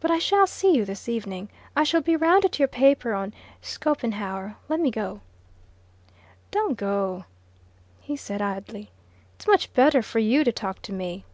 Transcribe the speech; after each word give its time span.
"But 0.00 0.10
I 0.10 0.18
shall 0.18 0.46
see 0.46 0.74
you 0.76 0.84
this 0.84 1.08
evening. 1.08 1.48
I 1.74 1.84
shall 1.84 2.02
be 2.02 2.16
round 2.16 2.44
at 2.44 2.58
your 2.58 2.68
paper 2.68 3.14
on 3.14 3.32
Schopenhauer. 3.62 4.56
Lemme 4.68 4.90
go." 4.90 5.22
"Don't 6.50 6.76
go," 6.76 7.24
he 7.98 8.14
said 8.14 8.42
idly. 8.42 8.90
"It's 9.36 9.46
much 9.46 9.72
better 9.72 10.02
for 10.02 10.18
you 10.18 10.44
to 10.44 10.52
talk 10.52 10.82
to 10.82 10.92
me." 10.92 11.24